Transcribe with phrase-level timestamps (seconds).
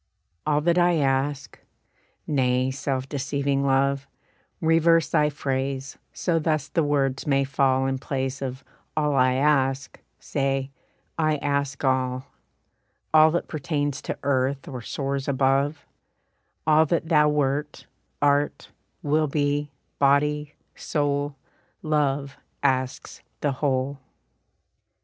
[0.47, 1.59] "All that I ask"
[2.25, 4.07] nay, self deceiving Love,
[4.59, 8.63] Reverse thy phrase, so thus the words may fall, In place of
[8.97, 10.71] "all I ask," say,
[11.19, 12.25] "I ask all,"
[13.13, 15.85] All that pertains to earth or soars above,
[16.65, 17.85] All that thou wert,
[18.23, 18.71] art,
[19.03, 21.35] will be, body, soul,
[21.83, 23.99] Love asks the whole.